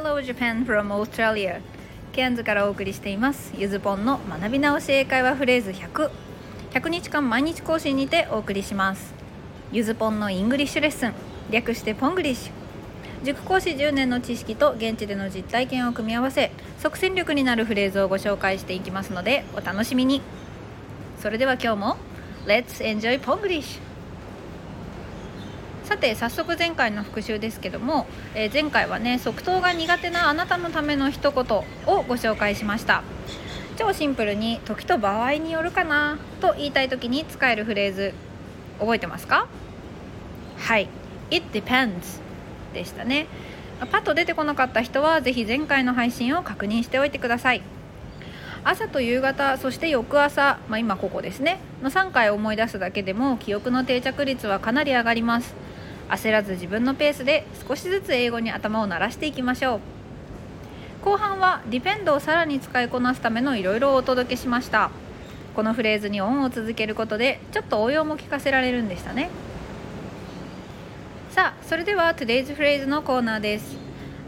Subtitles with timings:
[0.00, 1.60] Hello Japan from Australia.
[2.12, 3.52] ケアンズからお送りしています。
[3.58, 6.10] ゆずぽんの学び直し英会話フレーズ100
[6.70, 9.12] 100日間毎日更新にてお送りします。
[9.72, 11.14] ゆずぽんの English lesson。
[11.50, 13.24] 略してポングリッシュ。
[13.26, 20.22] 塾講師10年の知識と現地での実体験を組み合わせ即戦力になるフレーズをご紹介していきますのでお楽しみに。
[21.20, 21.96] それでは今日も
[22.46, 23.87] Let's enjoy Ponglish!
[25.88, 31.42] さて早速前回の復習ですけども、えー、前回はね即答が苦手なあなたのための一言
[31.86, 33.02] をご紹介しました。
[33.78, 38.12] 超シンプルに時と場合によるかなと言いたい時に使えるフレーズ
[38.78, 39.46] 覚えてますか？
[40.58, 40.90] はい。
[41.30, 42.20] It depends
[42.74, 43.26] でしたね。
[43.90, 47.62] パッと出てこなかった人は是非前回の配信を確認しておいてください。
[48.62, 51.60] 朝と夕方そして翌朝、まあ、今ここですね。
[51.82, 55.54] の3回思い出すだけでも記憶の定着率はかなり上がります。
[56.08, 59.80] 焦らず自分のペースで少しずつ英語に頭を慣らしていきましょう。
[61.04, 64.90] 後半はディペンドをさらに使いこなすためのいろいろをお届けしました。
[65.54, 69.30] このフレーズにオンを続けることでちょっと応用も聞かせられるんでしたね。
[71.30, 73.76] さあそれでは Today's Phrase のコーナーです。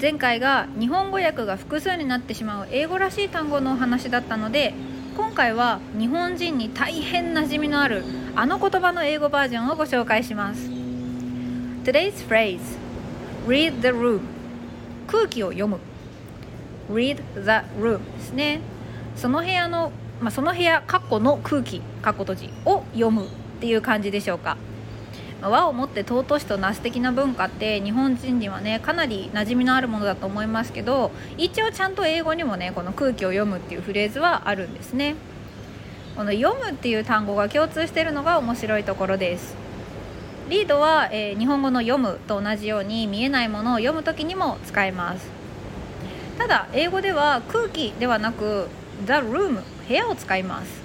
[0.00, 4.74] 前回が日本語訳が複数になってしまう英語らしい単語のお話だったので
[5.16, 8.02] 今回は日本人に大変馴染みのある
[8.34, 10.71] あの言葉の英語バージョンをご紹介します。
[11.84, 12.60] Today's phrase
[13.44, 14.20] Read the room.
[15.08, 15.80] 空気を読む。
[16.88, 18.60] Read the room ですね。
[19.16, 23.28] その部屋の、まあ、その部屋括弧の空気括弧閉じを読むっ
[23.60, 24.56] ていう感じでしょうか。
[25.40, 35.16] 和をもって尊しとなす的な文化って日本人にはねかなり馴染みのあるものだと思いますけど一応ちゃんと英語にもねこの空気を読むっていうフレーズはあるんですね。
[36.14, 39.61] この読むっていう単語が共通しているのが面白いところです。
[40.48, 45.26] リードは、えー、日本語の読むと同じように見えないものを読む時にも使えます。
[46.36, 48.68] ただ英語では空気ではなく
[49.06, 50.82] The room 部屋を使います。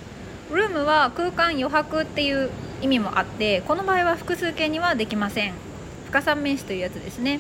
[0.52, 2.50] ルームは空間余白っていう
[2.82, 5.54] 意味もあってこの場合は複数形にはできません。
[6.06, 7.40] 不可算名詞というやつですね。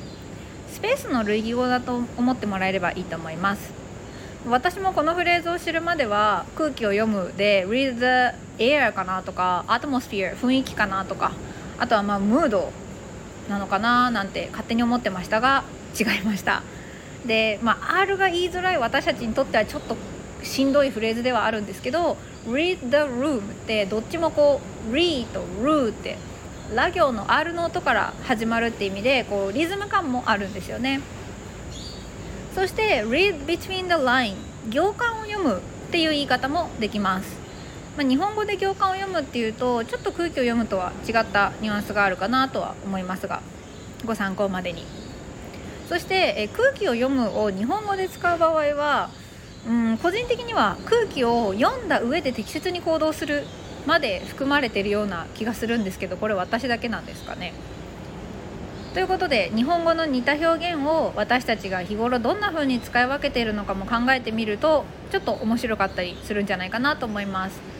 [0.71, 3.71] スペースの類義語だと思ってもらえればいいと思います。
[4.49, 11.33] 私もこのフレーズを知るまでは空気を読むで read the air かなとか atmosphere 雰囲気かなとか
[11.79, 12.71] あとはまあムード
[13.49, 15.63] なのかななんて勝手に思ってましたが
[15.97, 16.63] 違いました。
[17.25, 19.95] で、まあ、R が言いづらい私たちにとってはちょっと
[20.43, 22.17] しんどいフレーズではあるんですけど
[22.47, 26.17] read the room ってどっちもこう read と ru って
[26.73, 31.01] ラ行の R の音から始まるって意味でこうリズム感もあるんですよね。
[32.53, 34.35] そして read between the line
[34.69, 35.61] 行間を読むっ
[35.91, 37.46] ていう言い方もできます。
[37.97, 43.41] まあ、日本語で行間を読むっていうとちょっと空気を読むとは違ったニュアンスがあるかなとは思いますが
[44.05, 44.85] ご参考までに
[45.89, 49.09] そしてえ空気を読むを日本語で使う場合は
[49.67, 53.45] うん個人的には空気を読んだ上で適切に行動する
[53.87, 57.53] まで含まれているような気がするんですけどこれ私だけなんですかね。
[58.93, 67.76] ということで日本語の似た表現を私たちが日頃どんな風に使い分けているのかも考えてみるとちょっと面白かったりするんじゃないかなと思います。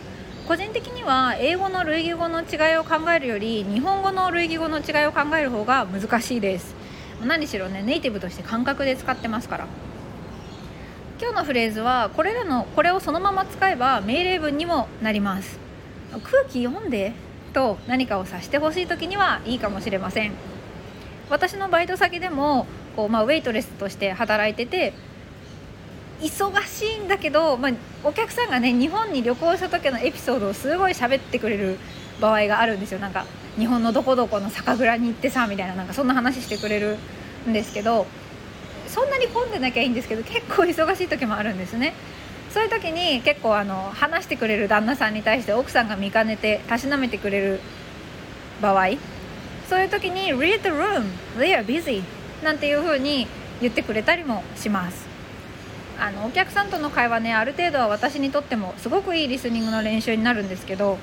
[0.48, 6.74] 個人的には英語の類義語の違いを考えるより日本語の類義語の違いを考える方が難しいです。
[7.22, 9.68] 何しろねネイティブとして感覚で使ってますから。
[11.20, 15.60] 今日のフレーズはこれらのこれをそのまま使えば命令文にもなります。
[16.24, 17.12] 空気読んで
[17.54, 20.32] と何かを察してほしい時にはいいかもしれません。
[21.30, 24.94] 私のバイト先でもこう、まあ、ウェイトレスとして働いてて
[26.22, 27.72] 忙しいんだけど、まあ、
[28.04, 31.78] お客さんがね日本に旅行した時のエピソードをすごい喋ってくれる
[32.20, 33.00] 場合があるんですよ。
[33.00, 33.26] なんか
[33.58, 36.98] 日本のどこどこの酒蔵に行ってさみたいななんかそんな話してくれる
[37.48, 38.06] んですけど
[38.88, 41.94] そんなに混んでなきゃいいんですけど結構忙しい時もあるんですね。
[42.52, 47.60] そういう時に結構あの話してくれる旦那さんに対して奥さんが見かねてたしなめてくれる
[48.62, 48.92] 場合
[49.70, 51.04] そういう時に「read the room
[51.38, 52.02] they are busy」
[52.44, 53.28] なんていう風に
[53.62, 55.07] 言ってくれたりもします。
[56.00, 60.98] あのお客さんとの会話ねある程度は私にとってもすごくいいリスニングの練習になるんですけど、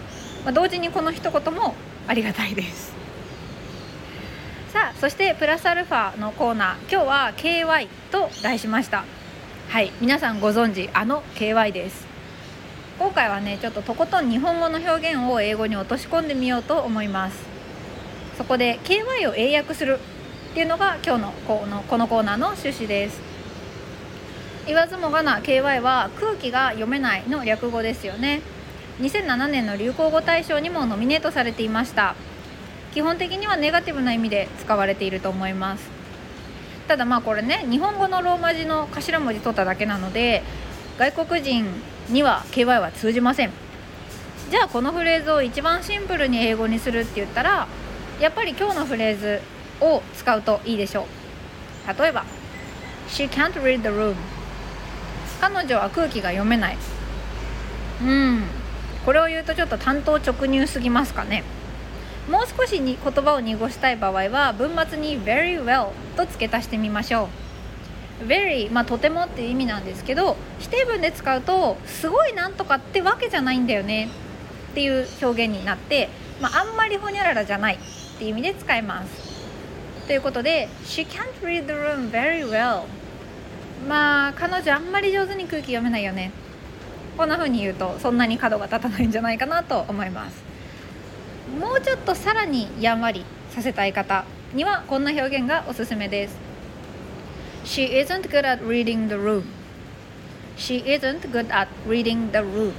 [0.45, 1.75] まあ、同時にこの一言も
[2.07, 2.93] ありがたいです。
[4.73, 6.93] さあそしてプラスアルファのコーナー。
[6.93, 9.05] 今日は KY と題しました。
[9.69, 12.07] はい皆さんご存知あの KY です。
[12.99, 17.43] 今回はねちょっととことん日本語の表現を英語に落とし込んでみようと思います。
[18.39, 19.99] そこで KY を英訳する
[20.51, 23.34] っていうのが今日のこのこのコーナーの趣旨です。
[24.67, 28.41] 言わずもがな KY は空気が読めないの略語ですよね。
[29.01, 32.15] 2007年の流行語大賞にもノミネートされていました。
[32.95, 35.91] 基本的にはネガティブな意味で使われていると思います。
[36.89, 40.43] ただまあこれね日本語のローマ字の頭文字取っただけなので
[40.99, 41.67] 外国人
[42.09, 43.51] には KY は通じません。
[44.51, 47.67] じゃあこのフレーズを一番シンプルに英語にするって言ったら
[48.21, 49.41] やっぱり今日のフレーズ
[49.81, 52.01] を使うといいでしょう。
[52.01, 52.25] 例えば
[53.09, 54.15] She can't read the room.
[55.41, 56.79] 彼女は空気が読めない。
[58.03, 58.45] うん。
[59.05, 61.45] これを言うとちょっと担当直入すぎますかね。
[62.31, 67.29] もう少しに言葉を濁したい場合は文末に very well と付け足してみましょ
[68.23, 68.27] う。
[68.27, 74.09] very まあとてもっていう意味なんですけど否定文で使うとすごいなんとかってわけじゃないんだよね。
[74.71, 76.09] っていう表現になって、
[76.41, 77.79] まあ、あんまりほにゃららじゃないっ
[78.19, 80.07] ていう意味で使います。
[80.07, 82.85] ということで She can't read the room very well
[83.89, 86.31] まあ彼女あんまり上手に空気読めないよね。
[87.17, 90.43] こんな風に言うとそんなに角が立たないんじゃないかなと思います。
[91.61, 96.37] もうちょっとさらにやんわりさせたい方にはこんな表現がおすすめです。
[97.65, 99.45] She isn't good at reading the room.
[100.57, 102.73] She isn't good at reading the room.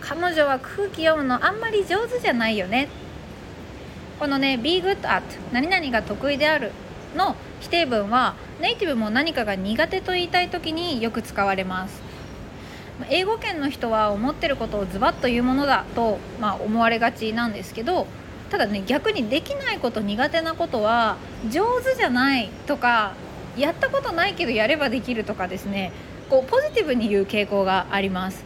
[0.00, 2.88] 彼女は空気読むのあんまり上手じゃないよね。
[4.18, 5.22] このね be good at
[5.52, 6.72] 何々が得意である
[7.16, 12.02] の否定文はネイティブも何かが苦手と言いたい時によく使われます。
[13.08, 18.08] 英語圏の人は思ってることをズバッと言うものだと、まあ、思われがちなんですけど
[18.50, 21.16] ただね逆にできないこと苦手なことは
[21.48, 23.14] 上手じゃないとか
[23.56, 25.92] やったことないけどやればできるとかですね
[26.28, 28.44] こうポジティブに言う傾向があります、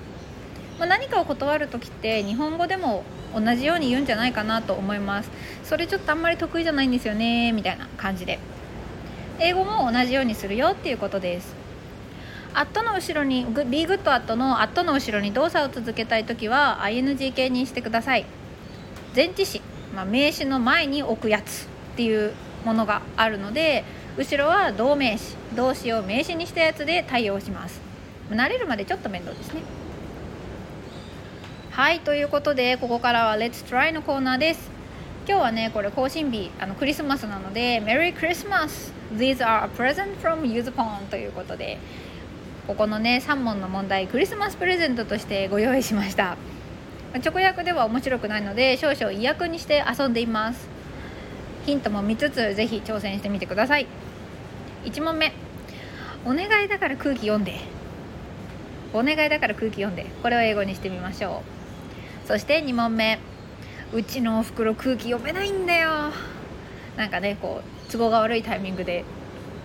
[0.79, 3.05] まあ、何かを断る時って日本語でも
[3.35, 5.31] 同じように言うんじゃないかなと思います。
[5.65, 8.39] それちょっとあんまり得意じゃないんですよねみたいな感じで。
[9.39, 11.55] 英語も同じようにするよっていうことです。
[12.55, 18.27] アットの後ろに Be good at のアットの後ろに動作を続けたい時は ing 形にしてください。
[19.17, 19.63] 前置詞、
[19.95, 22.33] まあ、名詞の前に置くやつっていう
[22.65, 23.85] ものがあるので
[24.17, 27.81] 後ろは動名詞動詞を名詞にしたやつで対応します。
[28.31, 29.63] 慣れるまでちょっと面倒ですね。
[31.71, 34.71] はいということでここからは Let's Try のコーナーです。
[35.25, 38.93] 今日はねこれ更新日あのクリスマスなので Merry Christmas!
[39.17, 41.79] These are a present from u z p o n ということで
[42.67, 46.37] ここのね3問の問題クリスマスプレゼントとしてご用意しました。
[47.15, 50.69] 直訳では面白くないので少々意訳にして遊んでいます。
[51.67, 53.87] ヒントも見つつぜひ挑戦してみてください。
[54.85, 55.33] 1問目。
[56.25, 57.61] お願いだから空気読んで。
[58.95, 60.07] お願いだから空気読んで。
[60.23, 61.43] これを英語にしてみましょ
[62.25, 62.29] う。
[62.29, 63.19] そして2問目。
[63.95, 65.91] うちのおふくろ空気読めないんだよ。
[66.97, 69.05] なんかねこう都合が悪いタイミングで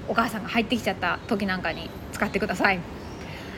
[0.09, 2.79] お母さんが入ってきちゃった時なんかに使ってください。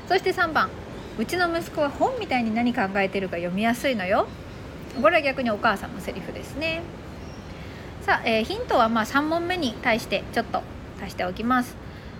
[0.08, 0.70] そして3番
[1.18, 4.28] うちの息子は本みたいに何考えてるか読みやすいのよ。
[5.02, 6.82] これは逆にお母さんのセリフですね。
[8.04, 10.62] さあ、えー、ヒントはまあ3問目に対してちょっと
[11.02, 11.76] 足しておきます。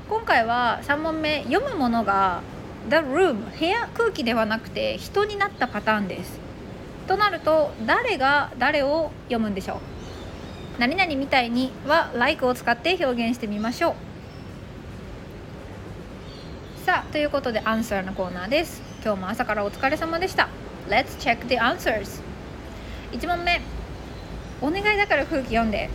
[0.10, 2.42] 今回は3問目読むものが
[2.90, 6.49] The room 部屋空気ではなくて人になったパターンです。
[7.10, 9.78] となると誰が誰を読むんでしょ
[10.78, 10.80] う？
[10.80, 13.96] 何々みたいには like を使って表現してみましょう。
[16.86, 18.84] さあということでアンサーのコーナーです。
[19.04, 20.50] 今日も朝からお疲れ様でした。
[20.88, 22.22] Let's check the answers
[23.12, 23.60] 1問目。
[24.62, 25.90] お願いだから空気読んで。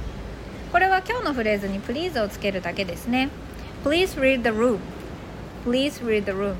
[0.73, 3.29] これは今日のフレーズに please をつけるだけですね。
[3.85, 4.81] Please read the room
[5.65, 6.57] Please read the room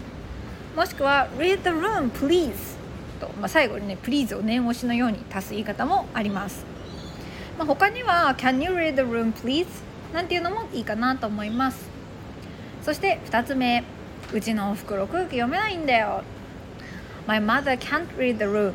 [0.77, 2.74] もしくは read the room please
[3.27, 6.65] と、まあ、最後にね please を念押しのように足す言い方もあります、
[7.59, 9.67] まあ、他には can you read the room please?
[10.13, 11.89] なんていうのもいいかなと思います。
[12.83, 13.83] そして2つ目
[14.33, 16.23] うちのおふくろ空気読めないんだよ。
[17.27, 18.75] My mother can't read the room.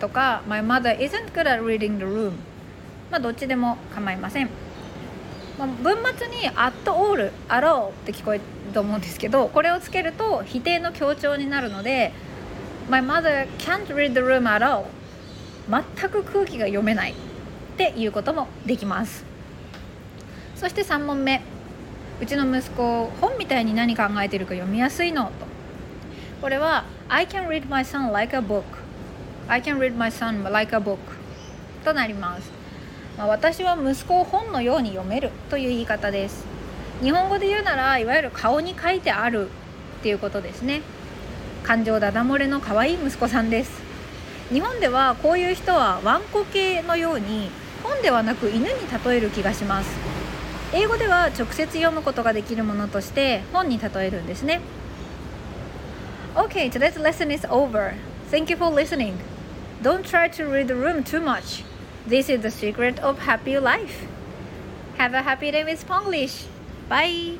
[0.00, 2.32] とか My mother isn't good at reading the room.
[3.10, 4.50] まあどっちでも構いません、
[5.58, 12.12] まあ、文末に at all at all って聞こえると思うんですけどこれをつけると否定の強調になるので
[12.90, 14.86] My mother can't read the room at all.
[15.68, 17.14] 全く空気が読めないっ
[17.76, 19.24] ていうこともできます。
[20.56, 21.40] そして3問目。
[22.20, 25.30] うちの息子本みたいに何考えてるか読みやすいのと。
[26.40, 28.64] これは I can read my son like a book.
[29.46, 30.98] I can read my son like a book.
[31.84, 32.50] となります、
[33.16, 36.44] まあ、私は息子を本のように読めるという言い方です。
[37.00, 39.48] 日本語で言うならいわゆる顔に書いてある
[40.00, 40.82] っていうことですね。
[41.70, 43.70] 感情ダダ漏れの可愛い息子さんです
[44.52, 47.48] 日本ではこういう人はワンコ系のように
[47.84, 48.64] 本ではなく犬に
[49.04, 49.88] 例える気がします
[50.74, 54.60] 英語では直接読むことができるものとして本に例えるんですね
[56.34, 57.94] Okay, today's lesson is over.
[58.32, 59.14] Thank you for listening.
[59.80, 61.62] Don't try to read the room too much.
[62.04, 64.08] This is the secret of happy life.
[64.98, 66.48] Have a happy day with Spanglish.
[66.88, 67.38] バイ